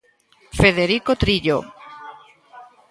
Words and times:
Federico 0.61 1.11
Trillo. 1.21 1.57